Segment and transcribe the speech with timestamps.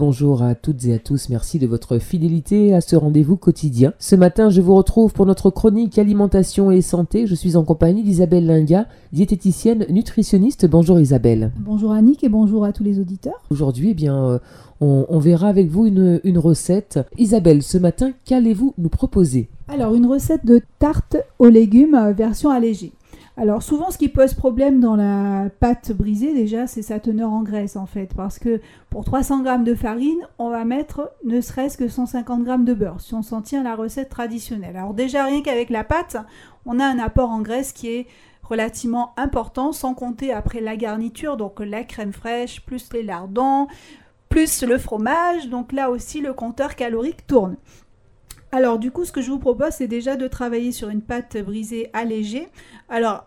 [0.00, 3.92] Bonjour à toutes et à tous, merci de votre fidélité à ce rendez-vous quotidien.
[3.98, 7.26] Ce matin, je vous retrouve pour notre chronique alimentation et santé.
[7.26, 10.64] Je suis en compagnie d'Isabelle Linga, diététicienne nutritionniste.
[10.64, 11.52] Bonjour Isabelle.
[11.58, 13.42] Bonjour Annick et bonjour à tous les auditeurs.
[13.50, 14.38] Aujourd'hui, eh bien, euh,
[14.80, 16.98] on, verra avec vous une, une recette.
[17.18, 19.50] Isabelle, ce matin, qu'allez-vous nous proposer?
[19.68, 22.92] Alors, une recette de tarte aux légumes euh, version allégée.
[23.36, 27.42] Alors souvent, ce qui pose problème dans la pâte brisée, déjà, c'est sa teneur en
[27.42, 28.12] graisse, en fait.
[28.14, 32.52] Parce que pour 300 g de farine, on va mettre ne serait-ce que 150 g
[32.58, 34.76] de beurre, si on s'en tient à la recette traditionnelle.
[34.76, 36.16] Alors déjà, rien qu'avec la pâte,
[36.66, 38.06] on a un apport en graisse qui est
[38.42, 43.68] relativement important, sans compter après la garniture, donc la crème fraîche, plus les lardons,
[44.28, 45.48] plus le fromage.
[45.48, 47.56] Donc là aussi, le compteur calorique tourne.
[48.52, 51.36] Alors du coup, ce que je vous propose, c'est déjà de travailler sur une pâte
[51.36, 52.48] brisée allégée.
[52.88, 53.26] Alors,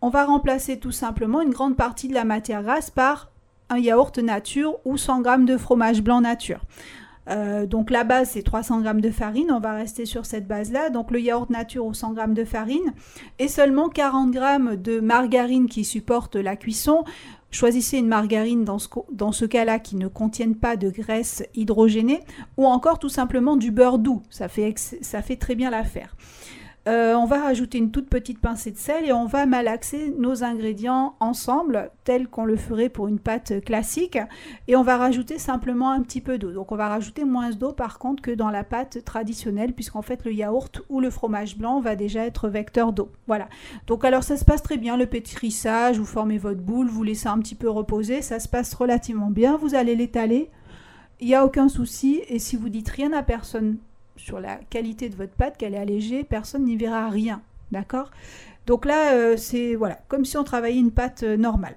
[0.00, 3.30] on va remplacer tout simplement une grande partie de la matière grasse par
[3.68, 6.60] un yaourt nature ou 100 g de fromage blanc nature.
[7.28, 10.90] Euh, donc la base c'est 300 g de farine, on va rester sur cette base-là.
[10.90, 12.92] Donc le yaourt nature ou 100 g de farine
[13.38, 17.04] et seulement 40 g de margarine qui supporte la cuisson.
[17.50, 22.20] Choisissez une margarine dans ce, dans ce cas-là qui ne contienne pas de graisse hydrogénée
[22.56, 24.22] ou encore tout simplement du beurre doux.
[24.30, 26.16] Ça fait très bien l'affaire.
[26.88, 30.42] Euh, on va rajouter une toute petite pincée de sel et on va malaxer nos
[30.42, 34.18] ingrédients ensemble, tel qu'on le ferait pour une pâte classique.
[34.66, 36.50] Et on va rajouter simplement un petit peu d'eau.
[36.50, 40.24] Donc on va rajouter moins d'eau par contre que dans la pâte traditionnelle, puisqu'en fait
[40.24, 43.10] le yaourt ou le fromage blanc va déjà être vecteur d'eau.
[43.28, 43.48] Voilà.
[43.86, 47.28] Donc alors ça se passe très bien, le pétrissage, vous formez votre boule, vous laissez
[47.28, 50.50] un petit peu reposer, ça se passe relativement bien, vous allez l'étaler.
[51.20, 53.76] Il n'y a aucun souci et si vous dites rien à personne
[54.22, 57.42] sur la qualité de votre pâte, qu'elle est allégée, personne n'y verra rien.
[57.72, 58.10] D'accord?
[58.66, 61.76] Donc là, euh, c'est voilà, comme si on travaillait une pâte euh, normale.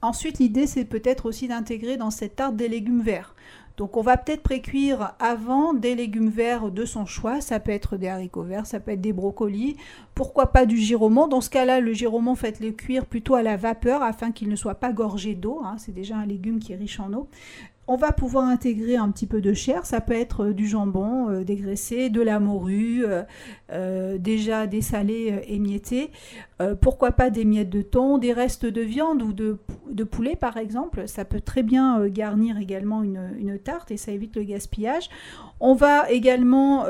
[0.00, 3.34] Ensuite, l'idée, c'est peut-être aussi d'intégrer dans cette tarte des légumes verts.
[3.76, 7.40] Donc on va peut-être précuire avant des légumes verts de son choix.
[7.40, 9.76] Ça peut être des haricots verts, ça peut être des brocolis.
[10.14, 11.28] Pourquoi pas du giromont?
[11.28, 14.76] Dans ce cas-là, le giromont, faites-le cuire plutôt à la vapeur afin qu'il ne soit
[14.76, 15.60] pas gorgé d'eau.
[15.64, 15.76] Hein.
[15.78, 17.28] C'est déjà un légume qui est riche en eau
[17.88, 19.86] on va pouvoir intégrer un petit peu de chair.
[19.86, 23.06] Ça peut être euh, du jambon euh, dégraissé, de la morue,
[23.72, 26.10] euh, déjà dessalé, émietté.
[26.80, 31.08] pourquoi pas des miettes de thon, des restes de viande ou de, poulet par exemple.
[31.08, 35.08] Ça peut très bien garnir également une, tarte et ça évite le gaspillage.
[35.60, 36.84] On va également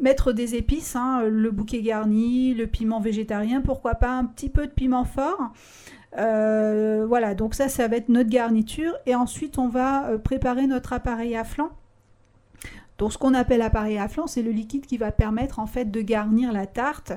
[0.00, 4.66] mettre des épices, hein, le bouquet garni, le piment végétarien, pourquoi pas un petit peu
[4.66, 5.52] de piment fort.
[6.18, 8.94] Euh, voilà, donc ça, ça va être notre garniture.
[9.06, 11.70] Et ensuite, on va euh, préparer notre appareil à flanc.
[12.98, 15.86] Donc, ce qu'on appelle appareil à flanc, c'est le liquide qui va permettre en fait
[15.86, 17.12] de garnir la tarte.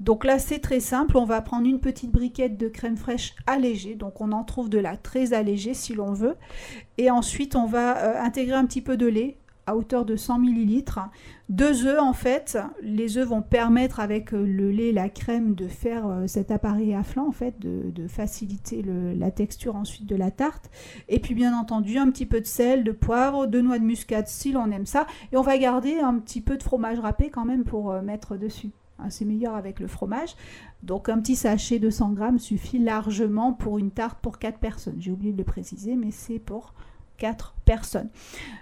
[0.00, 1.16] Donc là, c'est très simple.
[1.18, 3.96] On va prendre une petite briquette de crème fraîche allégée.
[3.96, 6.36] Donc, on en trouve de la très allégée si l'on veut.
[6.96, 9.36] Et ensuite, on va euh, intégrer un petit peu de lait
[9.66, 10.84] à hauteur de 100 ml.
[11.48, 15.68] Deux œufs en fait, les œufs vont permettre avec euh, le lait, la crème de
[15.68, 20.30] faire euh, cet appareil à flanc en fait, de, faciliter la texture ensuite de la
[20.30, 20.70] tarte.
[21.08, 24.28] Et puis bien entendu un petit peu de sel, de poivre, de noix de muscade
[24.28, 25.06] si l'on aime ça.
[25.32, 28.36] Et on va garder un petit peu de fromage râpé quand même pour euh, mettre
[28.36, 28.70] dessus.
[28.98, 30.36] Hein, c'est meilleur avec le fromage.
[30.82, 34.96] Donc un petit sachet de 100 grammes suffit largement pour une tarte pour 4 personnes.
[34.98, 36.74] J'ai oublié de le préciser, mais c'est pour
[37.16, 38.08] 4 personnes.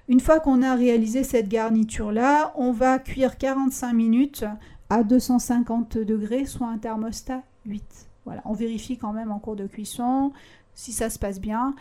[0.09, 4.45] Une fois qu'on a réalisé cette garniture-là, on va cuire 45 minutes
[4.91, 7.83] à 250 degrés, soit un thermostat 8.
[8.25, 10.33] Voilà, on vérifie quand même en cours de cuisson
[10.75, 11.75] si ça se passe bien.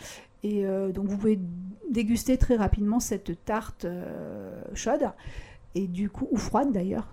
[0.43, 1.39] Et euh, donc vous pouvez
[1.89, 5.09] déguster très rapidement cette tarte euh, chaude
[5.75, 7.07] et du coup ou froide d'ailleurs,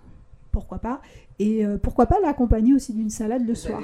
[0.53, 1.01] pourquoi pas.
[1.39, 3.81] Et euh, pourquoi pas l'accompagner aussi d'une salade le soir.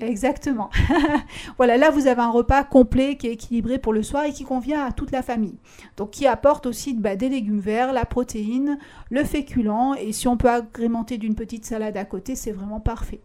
[0.00, 0.70] Exactement.
[1.56, 4.44] voilà, là vous avez un repas complet qui est équilibré pour le soir et qui
[4.44, 5.58] convient à toute la famille.
[5.96, 8.78] Donc qui apporte aussi bah, des légumes verts, la protéine,
[9.10, 13.20] le féculent et si on peut agrémenter d'une petite salade à côté, c'est vraiment parfait.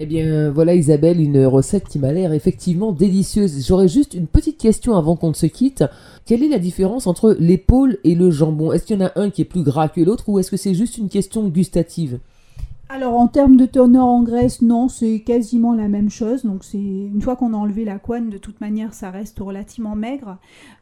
[0.00, 3.66] Eh bien voilà Isabelle, une recette qui m'a l'air effectivement délicieuse.
[3.66, 5.84] J'aurais juste une petite question avant qu'on ne se quitte.
[6.26, 8.72] Quelle est la différence entre l'épaule et le jambon?
[8.72, 10.56] Est-ce qu'il y en a un qui est plus gras que l'autre ou est-ce que
[10.56, 12.18] c'est juste une question gustative?
[12.88, 16.44] Alors en termes de teneur en graisse, non, c'est quasiment la même chose.
[16.44, 19.96] Donc c'est une fois qu'on a enlevé la couenne, de toute manière, ça reste relativement
[19.96, 20.36] maigre.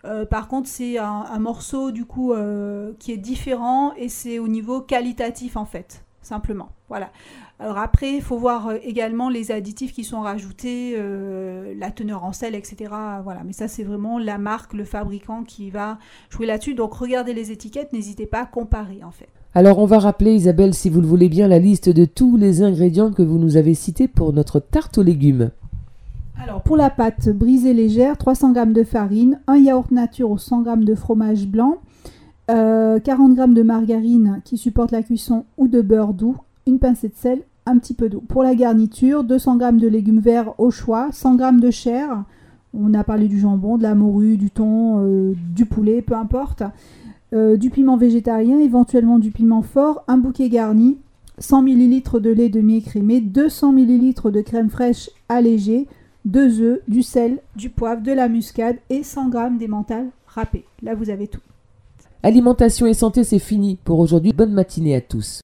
[0.04, 4.48] Euh, par contre, c'est un, morceau du coup euh, qui est différent et c'est au
[4.48, 6.70] niveau qualitatif en fait, simplement.
[6.88, 7.10] Voilà.
[7.58, 10.96] Alors après, il faut voir euh, également les additifs qui sont rajoutés,
[11.76, 12.92] la teneur en sel, etc.
[13.22, 13.42] Voilà.
[13.44, 15.98] Mais ça, c'est vraiment la marque, le fabricant qui va
[16.30, 16.74] jouer là-dessus.
[16.74, 19.28] Donc regardez les étiquettes, n'hésitez pas à comparer en fait.
[19.54, 22.62] Alors on va rappeler Isabelle si vous le voulez bien la liste de tous les
[22.62, 25.50] ingrédients que vous nous avez cités pour notre tarte aux légumes.
[26.42, 30.64] Alors pour la pâte brisée légère, 300 g de farine, un yaourt nature aux 100
[30.64, 31.76] g de fromage blanc,
[32.48, 36.36] 40 g de margarine qui supporte la cuisson ou de beurre doux,
[36.66, 38.22] une pincée de sel, un petit peu d'eau.
[38.26, 42.24] Pour la garniture, 200 g de légumes verts au choix, 100 g de chair,
[42.74, 46.62] on a parlé du jambon, de la morue, du thon, euh, du poulet, peu importe,
[47.32, 50.98] euh, du piment végétarien, éventuellement du piment fort, un bouquet garni,
[51.38, 55.86] 100 ml de lait demi-écrémé, 200 ml de crème fraîche allégée,
[56.24, 60.64] 2 œufs, du sel, du poivre, de la muscade et 100 g d'émental râpé.
[60.82, 61.40] Là, vous avez tout.
[62.24, 64.32] Alimentation et santé, c'est fini pour aujourd'hui.
[64.32, 65.40] Bonne matinée à tous.